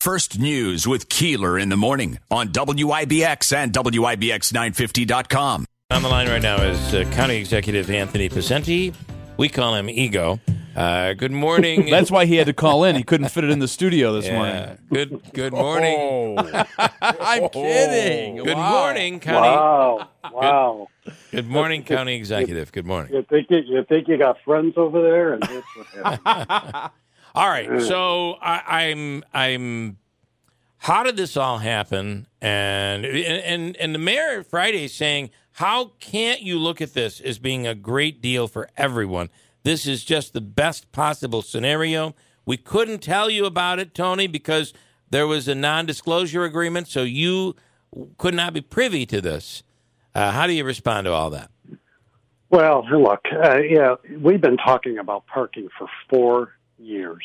[0.00, 5.66] First News with Keeler in the morning on WIBX and WIBX950.com.
[5.90, 8.94] On the line right now is uh, County Executive Anthony Picente.
[9.36, 10.40] We call him Ego.
[10.74, 11.84] Uh, good morning.
[11.90, 12.96] That's why he had to call in.
[12.96, 14.36] He couldn't fit it in the studio this Yeah.
[14.36, 14.78] morning.
[14.90, 15.96] Good good morning.
[15.98, 16.64] Oh.
[17.02, 18.36] I'm kidding.
[18.36, 18.70] Good Wow.
[18.70, 19.48] morning, County.
[19.48, 20.08] Wow!
[20.32, 20.88] Wow!
[21.30, 22.72] Good morning, County Executive.
[22.72, 23.12] Good morning.
[23.12, 25.86] You think you, you think you got friends over there, and that's what
[26.24, 26.90] happened.
[27.34, 27.80] All right.
[27.82, 29.98] So I, I'm I'm.
[30.78, 32.26] How did this all happen?
[32.40, 37.38] And and and the mayor Friday is saying, how can't you look at this as
[37.38, 39.28] being a great deal for everyone?
[39.62, 42.14] This is just the best possible scenario.
[42.46, 44.72] We couldn't tell you about it, Tony, because
[45.10, 47.56] there was a non-disclosure agreement, so you
[48.16, 49.62] could not be privy to this.
[50.14, 51.50] Uh, how do you respond to all that?
[52.48, 57.24] Well, look, uh, yeah, we've been talking about parking for four years.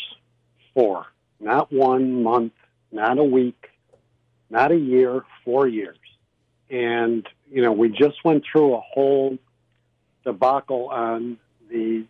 [0.73, 1.05] Four,
[1.39, 2.53] not one month,
[2.91, 3.69] not a week,
[4.49, 5.97] not a year, four years.
[6.69, 9.37] And, you know, we just went through a whole
[10.23, 11.37] debacle on
[11.69, 12.05] the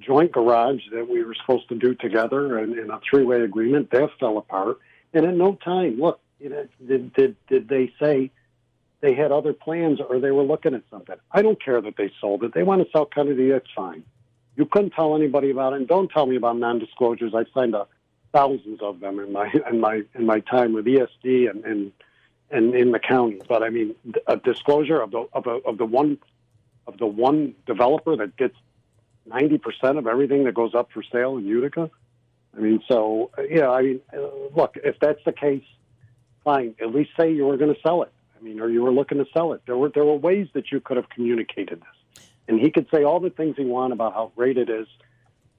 [0.00, 3.90] joint garage that we were supposed to do together and in a three way agreement.
[3.90, 4.78] That fell apart.
[5.12, 8.30] And at no time, look, you know, did, did, did they say
[9.00, 11.16] they had other plans or they were looking at something.
[11.32, 12.54] I don't care that they sold it.
[12.54, 14.04] They want to sell Kennedy, that's fine.
[14.60, 15.76] You couldn't tell anybody about it.
[15.76, 17.32] And don't tell me about non-disclosures.
[17.34, 17.86] I've signed a,
[18.30, 21.92] thousands of them in my in my in my time with ESD and and,
[22.50, 23.40] and in the county.
[23.48, 23.94] But I mean,
[24.26, 26.18] a disclosure of the of, a, of the one
[26.86, 28.54] of the one developer that gets
[29.24, 31.90] ninety percent of everything that goes up for sale in Utica.
[32.54, 33.70] I mean, so yeah.
[33.70, 35.64] I mean, uh, look, if that's the case,
[36.44, 36.74] fine.
[36.82, 38.12] At least say you were going to sell it.
[38.38, 39.62] I mean, or you were looking to sell it.
[39.64, 41.99] There were there were ways that you could have communicated this,
[42.50, 44.88] and he could say all the things he wanted about how great it is,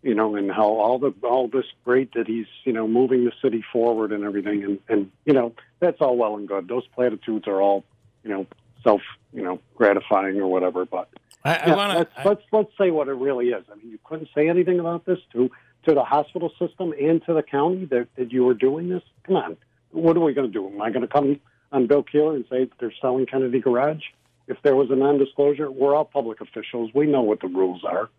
[0.04, 3.32] you know, and how all the all this great that he's you know moving the
[3.42, 6.68] city forward and everything, and and you know that's all well and good.
[6.68, 7.86] Those platitudes are all
[8.24, 8.46] you know
[8.84, 9.02] self
[9.34, 11.08] you know gratifying or whatever, but
[11.46, 12.28] I, I yeah, want let's, to.
[12.28, 13.64] let's let's say what it really is.
[13.72, 15.50] I mean, you couldn't say anything about this to
[15.86, 19.02] to the hospital system and to the county that, that you were doing this.
[19.26, 19.58] Come on,
[19.92, 20.68] what are we going to do?
[20.68, 21.40] Am I going to come
[21.72, 24.04] on Bill Keeler and say that they're selling Kennedy Garage?
[24.48, 26.92] If there was a non-disclosure, we're all public officials.
[26.94, 28.10] We know what the rules are.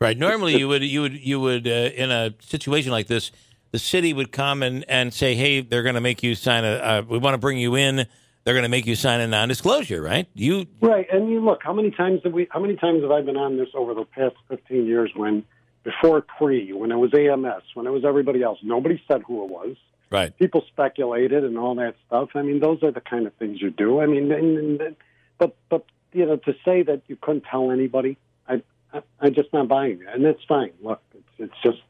[0.00, 0.18] Right.
[0.18, 3.30] Normally, you would you would you would uh, in a situation like this,
[3.70, 6.72] the city would come and, and say, "Hey, they're going to make you sign a.
[6.72, 8.06] Uh, we want to bring you in.
[8.44, 10.28] They're going to make you sign a non-disclosure." Right?
[10.34, 12.48] You Right, and you look how many times have we?
[12.50, 15.12] How many times have I been on this over the past fifteen years?
[15.14, 15.44] When
[15.84, 19.50] before Cree, when it was AMS, when it was everybody else, nobody said who it
[19.50, 19.76] was.
[20.10, 20.36] right?
[20.38, 22.30] people speculated and all that stuff.
[22.34, 24.00] I mean, those are the kind of things you do.
[24.00, 24.96] I mean, and, and,
[25.38, 28.16] but but you know, to say that you couldn't tell anybody,
[28.48, 28.62] I,
[28.92, 30.70] I I'm just not buying it, and that's fine.
[30.82, 31.82] Look, it's, it's just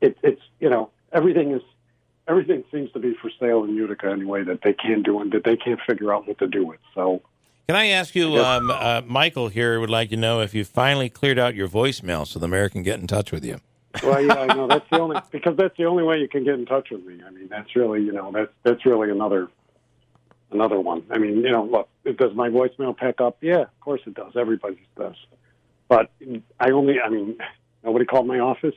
[0.00, 1.62] it, it's you know everything is
[2.26, 5.44] everything seems to be for sale in Utica anyway that they can't do and that
[5.44, 6.80] they can't figure out what to do with.
[6.94, 7.22] So
[7.66, 11.08] Can I ask you, um, uh, Michael here would like to know if you finally
[11.08, 13.60] cleared out your voicemail so the mayor can get in touch with you.
[14.02, 16.54] well, yeah, I know that's the only because that's the only way you can get
[16.54, 17.20] in touch with me.
[17.26, 19.48] I mean, that's really you know that's that's really another
[20.50, 21.04] another one.
[21.10, 23.38] I mean, you know, look, does my voicemail pick up?
[23.40, 24.32] Yeah, of course it does.
[24.36, 25.16] Everybody's does.
[25.88, 26.10] But
[26.60, 27.38] I only, I mean,
[27.84, 28.74] nobody called my office.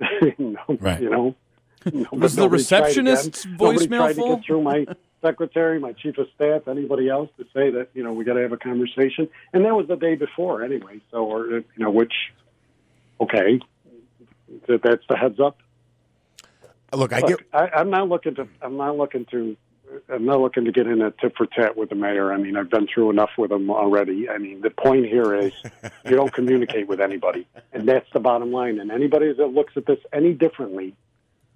[0.38, 1.00] no, Right.
[1.00, 1.34] You know,
[1.84, 3.46] nobody- Was the nobody tried receptionist's.
[3.46, 4.86] Nobody voicemail tried to get through my
[5.22, 8.40] secretary, my chief of staff, anybody else to say that you know we got to
[8.42, 9.28] have a conversation.
[9.52, 11.00] And that was the day before, anyway.
[11.10, 12.12] So, or you know, which
[13.20, 13.60] okay,
[14.68, 15.58] that that's the heads up.
[16.92, 18.48] Look, I Look, get I, I'm not looking to.
[18.62, 19.56] I'm not looking to.
[20.08, 22.32] I'm not looking to get in a tit for tat with the mayor.
[22.32, 24.28] I mean, I've been through enough with him already.
[24.28, 25.52] I mean, the point here is
[26.04, 28.78] you don't communicate with anybody, and that's the bottom line.
[28.80, 30.94] And anybody that looks at this any differently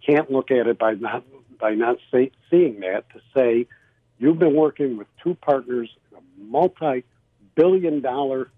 [0.04, 1.24] can't look at it by not
[1.58, 3.66] by not say, seeing that to say
[4.18, 8.50] you've been working with two partners in a multi-billion dollar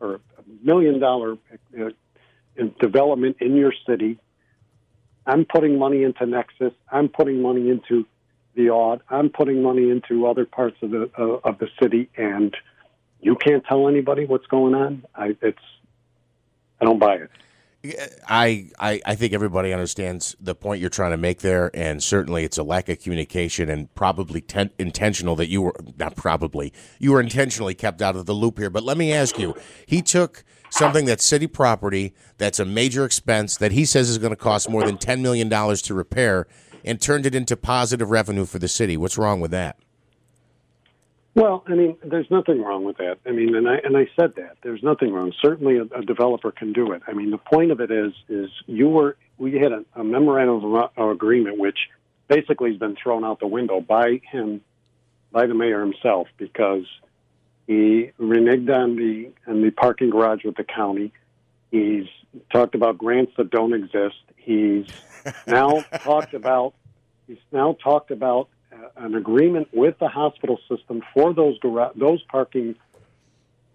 [0.00, 1.38] or a million dollar
[1.78, 1.90] uh,
[2.56, 4.18] in development in your city
[5.26, 6.72] I'm putting money into Nexus.
[6.90, 8.06] I'm putting money into
[8.54, 9.02] the Aud.
[9.08, 12.56] I'm putting money into other parts of the uh, of the city, and
[13.20, 15.04] you can't tell anybody what's going on.
[15.14, 15.58] I, it's
[16.80, 17.30] I don't buy it.
[18.28, 22.44] I, I I think everybody understands the point you're trying to make there, and certainly
[22.44, 27.12] it's a lack of communication and probably ten, intentional that you were not probably you
[27.12, 28.68] were intentionally kept out of the loop here.
[28.68, 29.54] But let me ask you,
[29.86, 34.30] he took something that's city property that's a major expense that he says is going
[34.30, 36.46] to cost more than ten million dollars to repair,
[36.84, 38.96] and turned it into positive revenue for the city.
[38.96, 39.76] What's wrong with that?
[41.34, 43.18] Well, I mean, there's nothing wrong with that.
[43.24, 45.32] I mean, and I and I said that there's nothing wrong.
[45.40, 47.02] Certainly, a, a developer can do it.
[47.06, 50.74] I mean, the point of it is, is you were we had a, a memorandum
[50.96, 51.78] of agreement which
[52.28, 54.60] basically has been thrown out the window by him,
[55.30, 56.84] by the mayor himself, because
[57.66, 61.12] he reneged on the on the parking garage with the county.
[61.70, 62.06] He's
[62.52, 64.22] talked about grants that don't exist.
[64.36, 64.86] He's
[65.46, 66.74] now talked about
[67.26, 71.58] he's now talked about uh, an agreement with the hospital system for those
[71.96, 72.74] those parking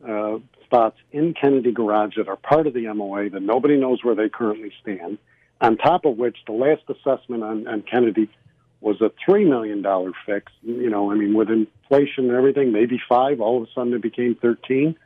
[0.08, 4.16] uh, spots in Kennedy Garage that are part of the MOA that nobody knows where
[4.16, 5.18] they currently stand.
[5.62, 8.30] On top of which, the last assessment on, on Kennedy
[8.82, 10.52] was a three million dollar fix.
[10.62, 13.40] You know, I mean, with inflation and everything, maybe five.
[13.40, 14.98] All of a sudden, it became thirteen.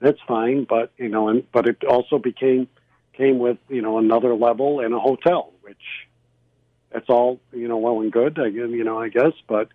[0.00, 2.68] That's fine, but you know, and but it also became
[3.14, 5.76] came with you know another level and a hotel, which
[6.90, 8.38] that's all you know well and good.
[8.38, 9.68] I you know, I guess, but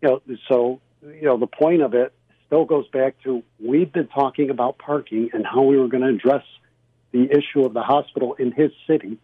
[0.00, 2.12] you know, so you know, the point of it
[2.46, 6.10] still goes back to we've been talking about parking and how we were going to
[6.10, 6.44] address
[7.12, 9.18] the issue of the hospital in his city,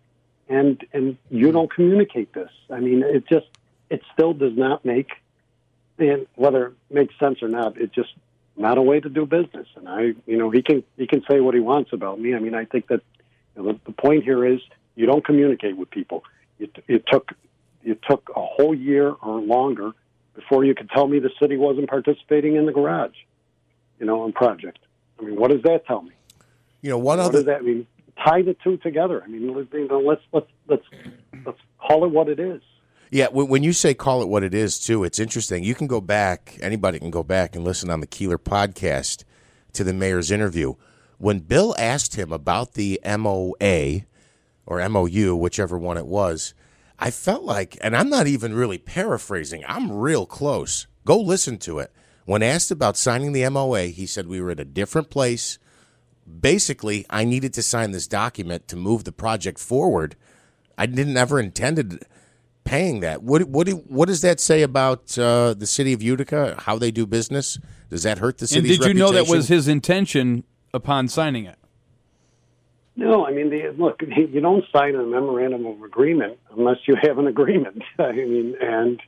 [0.48, 2.50] and and you don't communicate this.
[2.70, 3.46] I mean, it just
[3.88, 5.10] it still does not make,
[5.98, 8.12] and whether it makes sense or not, it just
[8.60, 9.66] not a way to do business.
[9.76, 12.34] And I, you know, he can he can say what he wants about me.
[12.34, 13.00] I mean, I think that
[13.56, 14.60] you know, the, the point here is
[14.94, 16.24] you don't communicate with people.
[16.58, 17.32] It, it took
[17.82, 19.92] it took a whole year or longer
[20.34, 23.16] before you could tell me the city wasn't participating in the garage,
[23.98, 24.78] you know, on project.
[25.18, 26.12] I mean, what does that tell me?
[26.82, 27.86] You know, one What other does that mean?
[28.24, 29.22] Tie the two together.
[29.22, 30.84] I mean, you know, let's let's let's
[31.46, 32.60] let's call it what it is.
[33.12, 35.64] Yeah, when, you say call it what it is, too, it's interesting.
[35.64, 39.24] You can go back, anybody can go back and listen on the Keeler podcast
[39.72, 40.74] to the mayor's interview.
[41.18, 44.02] When Bill asked him about the MOA
[44.64, 46.54] or MOU, whichever one it was,
[47.00, 50.86] I felt like, and I'm not even really paraphrasing, I'm real close.
[51.04, 51.92] Go listen to it.
[52.26, 55.58] When asked about signing the MOA, he said we were at a different place.
[56.40, 60.14] Basically, I needed to sign this document to move the project forward.
[60.78, 62.04] I didn't ever intended
[62.64, 63.22] paying that.
[63.22, 66.56] What what do, what does that say about uh, the city of Utica?
[66.58, 67.58] How they do business?
[67.88, 68.72] Does that hurt the city?
[68.72, 71.56] And did you know that was his intention upon signing it?
[72.96, 77.18] No, I mean, the, look, you don't sign a memorandum of agreement unless you have
[77.18, 77.82] an agreement.
[77.98, 79.00] I mean, and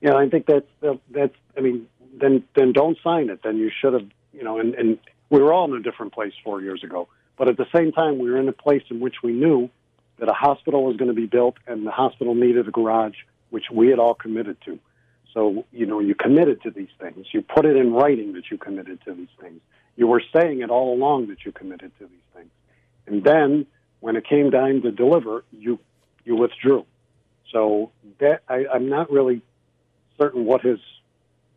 [0.00, 1.34] you know, I think that's that's.
[1.56, 1.86] I mean,
[2.20, 3.40] then then don't sign it.
[3.42, 4.58] Then you should have, you know.
[4.58, 4.98] And, and
[5.30, 8.18] we were all in a different place four years ago, but at the same time,
[8.18, 9.70] we were in a place in which we knew
[10.18, 13.14] that a hospital was going to be built, and the hospital needed a garage,
[13.50, 14.78] which we had all committed to.
[15.34, 17.26] So, you know, you committed to these things.
[17.32, 19.60] You put it in writing that you committed to these things.
[19.96, 22.50] You were saying it all along that you committed to these things.
[23.06, 23.66] And then
[24.00, 25.78] when it came time to deliver, you
[26.24, 26.84] you withdrew.
[27.52, 29.40] So that I, I'm not really
[30.18, 30.78] certain what his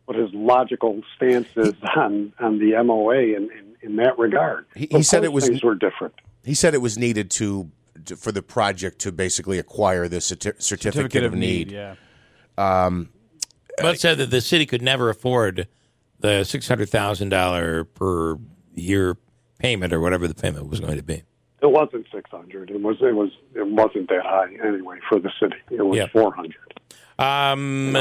[0.06, 4.66] what his logical stance is on on the MOA in, in, in that regard.
[4.74, 6.14] He- he said it was- things were different.
[6.44, 7.70] He said it was needed to,
[8.06, 11.70] to for the project to basically acquire the certi- certificate, of need.
[11.70, 11.94] Yeah.
[12.56, 15.68] But said that the city could never afford
[16.20, 18.36] the six hundred thousand dollar per
[18.74, 19.16] year
[19.58, 21.22] payment or whatever the payment was going to be.
[21.62, 22.70] It wasn't 600.
[22.70, 25.56] It was it was it wasn't that high anyway for the city.
[25.70, 26.06] It was Yeah.
[26.08, 26.54] 400.
[27.18, 27.92] Um,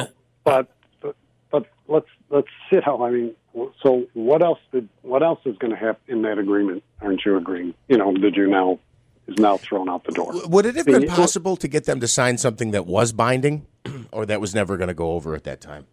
[0.43, 1.15] But, but
[1.51, 3.35] but let's let's see how I mean.
[3.83, 6.83] So what else did what else is going to happen in that agreement?
[7.01, 7.75] Aren't you agreeing?
[7.87, 8.79] You know, did you now
[9.31, 10.33] is now thrown out the door?
[10.47, 13.65] Would it have been possible to get them to sign something that was binding,
[14.11, 15.87] or that was never going to go over at that time?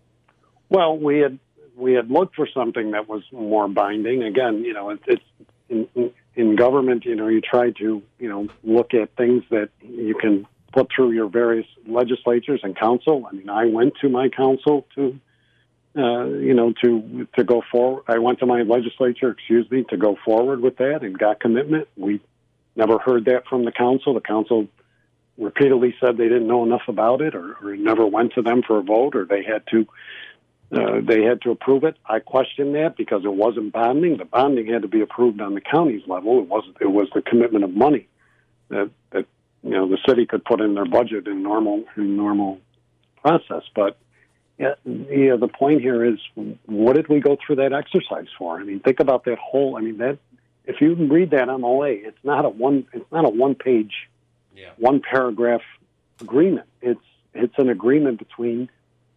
[0.68, 1.38] Well, we had
[1.76, 4.22] we had looked for something that was more binding.
[4.22, 5.22] Again, you know, it, it's
[5.68, 7.04] in, in, in government.
[7.04, 11.12] You know, you try to you know look at things that you can put through
[11.12, 13.26] your various legislatures and council.
[13.30, 15.18] I mean, I went to my council to.
[15.96, 18.04] Uh, you know, to to go forward.
[18.06, 21.88] I went to my legislature, excuse me, to go forward with that and got commitment.
[21.96, 22.20] We
[22.78, 24.14] never heard that from the council.
[24.14, 24.68] The council
[25.36, 28.78] repeatedly said they didn't know enough about it, or, or never went to them for
[28.78, 29.86] a vote, or they had to
[30.70, 31.96] uh, they had to approve it.
[32.04, 34.18] I question that because it wasn't bonding.
[34.18, 36.40] The bonding had to be approved on the county's level.
[36.40, 36.76] It wasn't.
[36.80, 38.06] It was the commitment of money
[38.68, 39.26] that that
[39.62, 42.60] you know the city could put in their budget in normal in normal
[43.22, 43.62] process.
[43.74, 43.96] But
[44.58, 46.18] yeah, yeah, the point here is,
[46.66, 48.58] what did we go through that exercise for?
[48.60, 49.76] I mean, think about that whole.
[49.76, 50.18] I mean, that
[50.68, 52.86] if you read that MOA, it's not a one.
[52.92, 54.08] It's not a one page,
[54.76, 55.62] one paragraph
[56.20, 56.66] agreement.
[56.82, 57.00] It's
[57.34, 58.68] it's an agreement between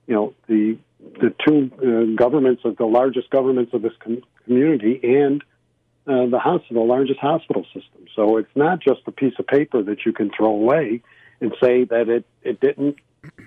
[0.08, 0.77] you know the
[1.20, 5.43] the two uh, governments of the largest governments of this com- community and
[6.08, 8.05] uh, the hospital, the largest hospital system.
[8.15, 11.01] So it's not just a piece of paper that you can throw away
[11.41, 12.96] and say that it it didn't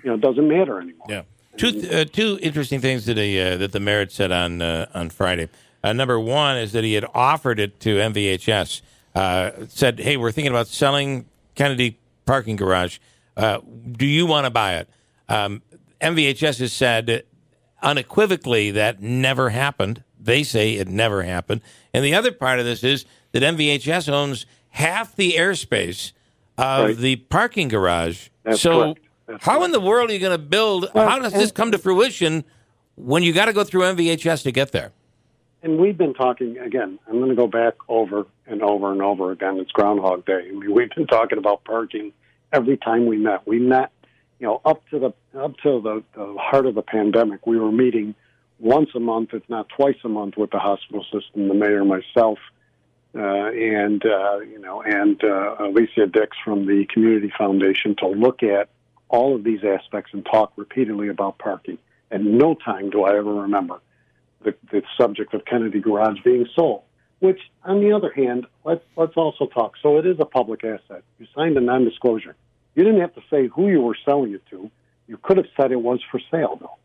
[0.03, 1.07] you know doesn't matter anymore.
[1.09, 1.23] Yeah.
[1.57, 5.09] Two uh, two interesting things that he, uh, that the mayor said on uh, on
[5.09, 5.49] Friday.
[5.85, 8.81] Uh, number one is that he had offered it to MVHS.
[9.13, 12.97] Uh, said, "Hey, we're thinking about selling Kennedy parking garage.
[13.37, 13.59] Uh,
[13.91, 14.89] do you want to buy it?"
[15.29, 15.61] Um,
[16.01, 17.23] MVHS has said
[17.83, 20.03] unequivocally that never happened.
[20.19, 21.61] They say it never happened.
[21.93, 26.13] And the other part of this is that MVHS owns half the airspace
[26.57, 26.97] of Right.
[26.97, 28.29] the parking garage.
[28.43, 28.95] That's so.
[29.41, 30.89] How in the world are you going to build?
[30.95, 32.43] Well, how does this come to fruition
[32.95, 34.91] when you got to go through MVHS to get there?
[35.65, 36.99] And we've been talking again.
[37.07, 39.57] I'm going to go back over and over and over again.
[39.57, 40.47] It's Groundhog Day.
[40.47, 42.13] I mean, we've been talking about parking
[42.53, 43.47] every time we met.
[43.47, 43.89] We met,
[44.39, 47.47] you know, up to the up to the, the heart of the pandemic.
[47.47, 48.13] We were meeting
[48.59, 52.37] once a month, if not twice a month, with the hospital system, the mayor, myself,
[53.15, 58.43] uh, and uh, you know, and uh, Alicia Dicks from the Community Foundation to look
[58.43, 58.69] at
[59.09, 61.79] all of these aspects and talk repeatedly about parking.
[62.11, 63.79] And no time do I ever remember
[64.45, 66.83] the, the subject of Kennedy Garage being sold.
[67.19, 69.73] Which, on the other hand, let's let's also talk.
[69.81, 71.03] So it is a public asset.
[71.19, 72.35] You signed a non-disclosure.
[72.75, 74.69] You didn't have to say who you were selling it to.
[75.07, 76.77] You could have said it was for sale, though.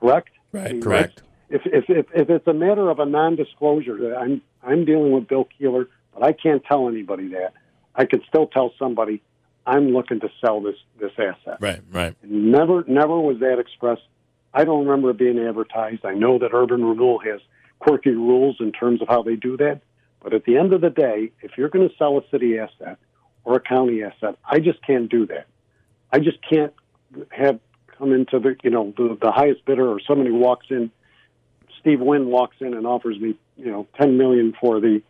[0.00, 0.30] Correct.
[0.52, 1.22] Right, I mean, correct.
[1.50, 5.48] If if if, if it's a matter of a non-disclosure, I'm I'm dealing with Bill
[5.56, 7.54] Keeler, but I can't tell anybody that.
[7.94, 9.22] I can still tell somebody
[9.68, 11.58] I'm looking to sell this this asset.
[11.60, 12.16] Right, right.
[12.22, 14.02] Never, never was that expressed.
[14.52, 16.04] I don't remember it being advertised.
[16.04, 17.40] I know that urban renewal has
[17.78, 19.80] quirky rules in terms of how they do that.
[20.22, 22.98] But at the end of the day, if you're going to sell a city asset
[23.44, 25.46] or a county asset, I just can't do that.
[26.12, 26.72] I just can't
[27.30, 27.60] have
[27.96, 30.90] come into the you know the, the highest bidder or somebody walks in.
[31.80, 35.02] Steve Wynn walks in and offers me you know ten million for the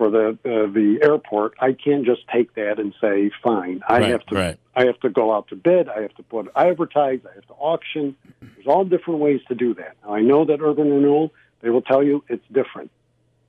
[0.00, 1.52] for the uh, the airport.
[1.60, 3.82] I can't just take that and say fine.
[3.86, 4.58] I Right, have to right.
[4.74, 5.90] I have to go out to bid.
[5.90, 7.20] I have to put advertise.
[7.30, 8.16] I have to auction.
[8.40, 9.96] There's all different ways to do that.
[10.02, 11.32] Now I know that urban renewal.
[11.60, 12.90] They will tell you it's different.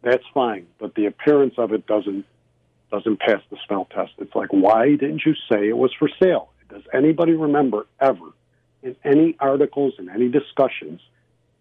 [0.02, 2.26] That's fine, but the appearance of it doesn't
[2.92, 4.12] doesn't pass the smell test.
[4.18, 6.50] It's like why didn't you say it was for sale?
[6.70, 8.28] Does anybody remember ever
[8.84, 11.00] in any articles and any discussions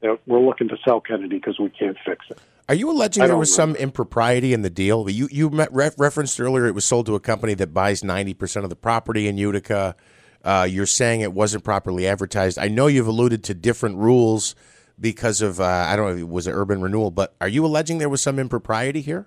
[0.00, 2.40] that we're looking to sell Kennedy because we can't fix it?
[2.70, 5.10] Are you alleging there was some impropriety in the deal?
[5.10, 8.32] You you met, re- referenced earlier it was sold to a company that buys ninety
[8.32, 9.96] percent of the property in Utica.
[10.44, 12.60] Uh, you're saying it wasn't properly advertised.
[12.60, 14.54] I know you've alluded to different rules
[15.00, 17.66] because of uh, I don't know if it was an urban renewal, but are you
[17.66, 19.26] alleging there was some impropriety here?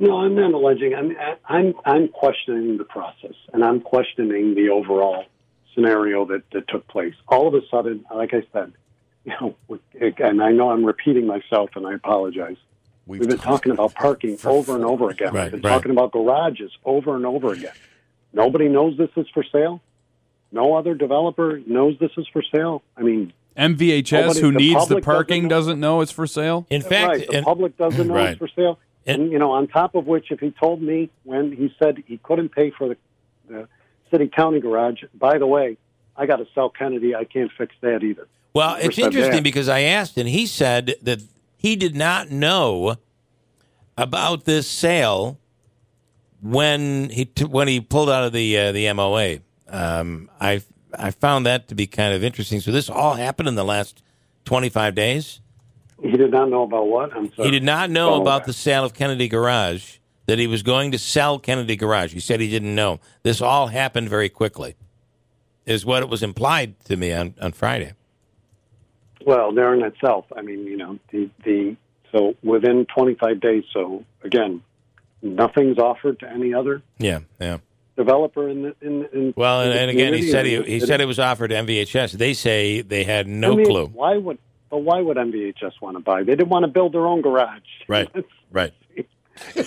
[0.00, 0.92] No, I'm not alleging.
[0.92, 1.16] I'm
[1.48, 5.24] I'm I'm questioning the process, and I'm questioning the overall
[5.72, 7.14] scenario that that took place.
[7.28, 8.72] All of a sudden, like I said,
[9.24, 9.54] you know,
[10.18, 12.56] and I know I'm repeating myself, and I apologize.
[13.06, 15.32] We've been talking about parking over and over again.
[15.32, 15.76] Right, We've been right.
[15.76, 17.72] talking about garages over and over again.
[18.32, 19.80] Nobody knows this is for sale.
[20.52, 22.82] No other developer knows this is for sale.
[22.96, 25.48] I mean, MVHS, Nobody- who the needs the parking, doesn't know.
[25.48, 26.66] doesn't know it's for sale.
[26.70, 28.30] In fact, right, the and- public doesn't know Right.
[28.30, 28.78] it's for sale.
[29.06, 32.02] And- And, you know, on top of which, if he told me when he said
[32.06, 32.96] he couldn't pay for the,
[33.48, 33.68] the
[34.10, 35.76] city county garage, by the way,
[36.16, 37.14] I got to sell Kennedy.
[37.14, 38.28] I can't fix that either.
[38.52, 39.42] Well, it's interesting that.
[39.44, 41.20] because I asked, and he said that
[41.56, 42.96] he did not know
[43.96, 45.38] about this sale
[46.42, 49.38] when he t- when he pulled out of the uh, the MOA.
[49.68, 50.62] Um, I
[50.98, 52.60] I found that to be kind of interesting.
[52.60, 54.02] So this all happened in the last
[54.44, 55.40] twenty five days.
[56.02, 57.14] He did not know about what.
[57.14, 57.48] I'm sorry.
[57.48, 58.46] He did not know Follow about that.
[58.48, 59.98] the sale of Kennedy Garage.
[60.26, 62.12] That he was going to sell Kennedy Garage.
[62.12, 63.00] He said he didn't know.
[63.24, 64.76] This all happened very quickly,
[65.66, 67.94] is what it was implied to me on, on Friday.
[69.24, 71.76] Well, there in itself, I mean, you know, the the
[72.12, 73.64] so within 25 days.
[73.72, 74.62] So again,
[75.22, 77.58] nothing's offered to any other Yeah, yeah.
[77.96, 79.04] developer in the in.
[79.12, 82.12] in Well, and, and again, he said he, he said it was offered to MVHS.
[82.12, 83.86] They say they had no I mean, clue.
[83.86, 84.38] Why would?
[84.70, 86.22] But why would MVHS want to buy?
[86.22, 87.60] They didn't want to build their own garage.
[87.88, 88.08] Right,
[88.52, 89.04] right, you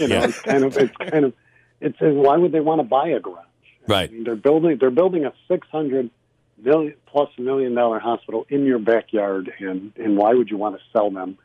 [0.08, 0.24] know, Yeah.
[0.26, 1.34] it's kind of it's kind of
[1.82, 3.44] it's why would they want to buy a garage?
[3.88, 4.10] right.
[4.10, 6.10] I mean, they're building they're building a six hundred
[6.63, 10.82] million plus million dollar hospital in your backyard, and and why would you want to
[10.91, 11.38] sell them?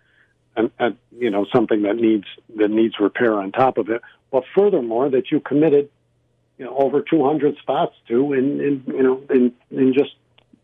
[0.56, 2.24] And, and you know something that needs
[2.56, 4.02] that needs repair on top of it.
[4.32, 5.88] But furthermore, that you committed
[6.58, 10.14] you know over two hundred spots to in, in you know in in just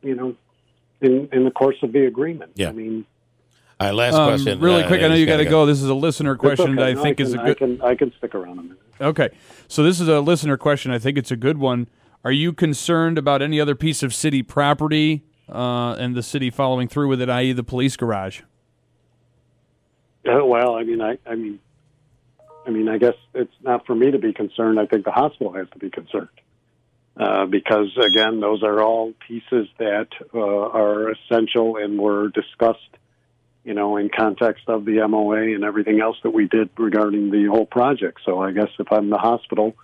[0.02, 0.34] you know
[1.00, 2.52] in in the course of the agreement.
[2.56, 2.70] Yeah.
[2.70, 3.04] I mean,
[3.78, 4.60] All right, last Um, question.
[4.60, 5.66] really Uh, quick, I know you got to gotta go.
[5.66, 6.92] This is a listener question it's that I.
[6.94, 7.58] No, think can, is a I good.
[7.58, 8.78] can I can stick around a minute.
[9.00, 9.28] Okay,
[9.68, 10.90] so this is a listener question.
[10.90, 11.86] I think it's a good one.
[12.24, 16.88] Are you concerned about any other piece of city property uh, and the city following
[16.88, 18.40] through with it, i.e., the police garage?
[20.26, 21.60] Uh, well, I mean, I, I mean,
[22.66, 24.80] I mean, I guess it's not for me to be concerned.
[24.80, 26.30] I think the hospital has to be concerned
[27.18, 32.80] uh, because, again, those are all pieces that uh, are essential and were discussed,
[33.64, 37.48] you know, in context of the MOA and everything else that we did regarding the
[37.50, 38.20] whole project.
[38.24, 39.76] So, I guess if I'm the hospital,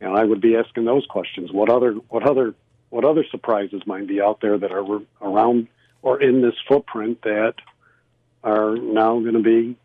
[0.00, 1.52] know, I would be asking those questions.
[1.52, 2.54] What other, what other,
[2.90, 5.68] what other surprises might be out there that are around
[6.02, 7.54] or in this footprint that
[8.44, 9.76] are now going to be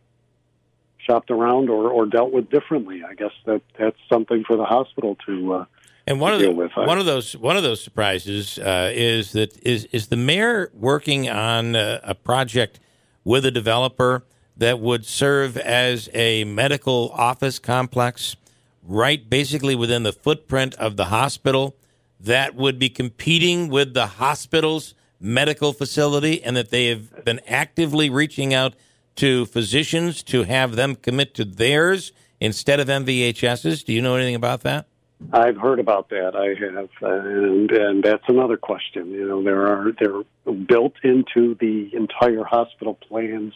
[1.05, 3.03] shopped around or, or dealt with differently.
[3.03, 5.53] I guess that that's something for the hospital to.
[5.53, 5.65] Uh,
[6.07, 6.71] and one of the, deal with.
[6.75, 11.29] One of those one of those surprises uh, is that is is the mayor working
[11.29, 12.79] on a, a project
[13.23, 14.23] with a developer
[14.57, 18.35] that would serve as a medical office complex,
[18.83, 21.75] right, basically within the footprint of the hospital,
[22.19, 28.09] that would be competing with the hospital's medical facility, and that they have been actively
[28.09, 28.73] reaching out
[29.15, 33.83] to physicians to have them commit to theirs instead of MVHS's.
[33.83, 34.87] Do you know anything about that?
[35.31, 36.35] I've heard about that.
[36.35, 39.11] I have, and and that's another question.
[39.11, 43.53] You know, there are they're built into the entire hospital plans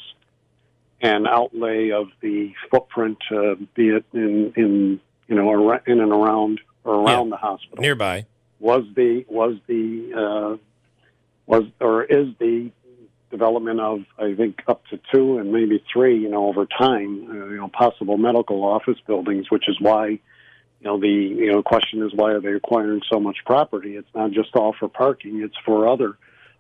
[1.01, 6.60] and outlay of the footprint, uh, be it in in you know in and around
[6.84, 7.32] or around Yeah.
[7.32, 7.82] the hospital.
[7.82, 8.25] Nearby.
[8.60, 10.58] was the was the uh,
[11.46, 12.72] was or is the
[13.32, 17.46] development of I think up to two and maybe three you know over time uh,
[17.48, 20.20] you know possible medical office buildings, which is why you
[20.84, 23.96] know the you know question is why are they acquiring so much property?
[23.96, 26.17] It's not just all for parking; it's for other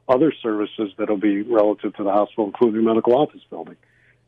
[0.07, 3.77] other services that'll be relative to the hospital, including medical office building.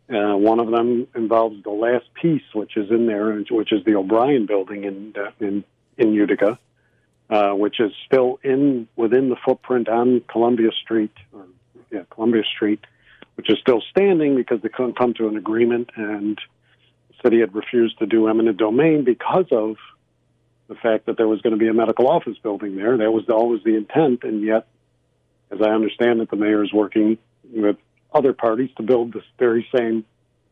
[0.10, 3.96] Uh, one of them involves the last piece, which is in there, which is the
[3.96, 5.64] O'Brien building in uh, in
[5.98, 6.58] in Utica
[7.30, 11.46] uh, which is still in within the footprint on Columbia Street, or
[11.92, 12.80] yeah, Columbia Street,
[13.36, 16.40] which is still standing because they couldn't come to an agreement, and
[17.10, 19.76] the city had refused to do eminent domain because of
[20.68, 22.98] the fact that there was going to be a medical office building there.
[22.98, 24.68] That was always the intent, and yet,
[25.52, 27.18] as I understand it, the mayor is working
[27.52, 27.78] with
[28.14, 30.06] other parties to build this very same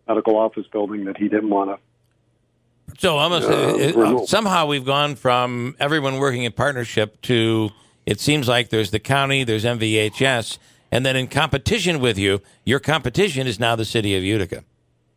[0.08, 4.86] medical office building that he didn't want to So almost Uh, uh, it- somehow we've
[4.86, 7.72] gone from everyone working in partnership to
[8.06, 10.60] it seems like there's the county, there's MVHS,
[10.92, 14.64] and then in competition with you, your competition is now the city of Utica.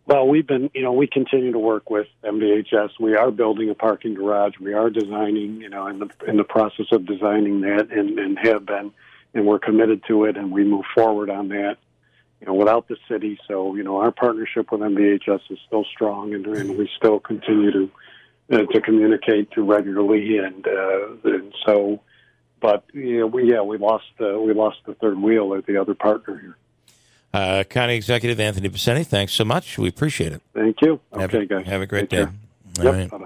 [0.07, 2.93] Well, we've been, you know, we continue to work with MVHS.
[2.99, 4.55] We are building a parking garage.
[4.59, 8.39] We are designing, you know, in the in the process of designing that, and and
[8.39, 8.91] have been,
[9.35, 11.77] and we're committed to it, and we move forward on that,
[12.41, 13.39] you know, without the city.
[13.49, 17.71] So, you know, our partnership with MVHS is still strong, and, and we still continue
[17.73, 17.91] to
[18.53, 22.01] uh, to communicate to regularly, and uh, and so,
[22.61, 25.77] but you know, we yeah we lost uh, we lost the third wheel at the
[25.77, 26.57] other partner here.
[27.35, 29.77] Uh, County Executive Anthony Picente, thanks so much.
[29.77, 30.41] We appreciate it.
[30.55, 30.99] Thank you.
[31.13, 31.67] Have- Okay, guys.
[31.67, 32.17] Have a great Take day.
[32.25, 32.33] care.
[32.79, 32.95] All Yep.
[32.95, 33.11] right.
[33.11, 33.25] Bye-bye.